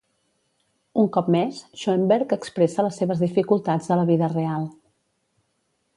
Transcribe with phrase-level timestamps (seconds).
[1.01, 4.67] Un cop més, Schoenberg expressa les seves dificultats a la vida real.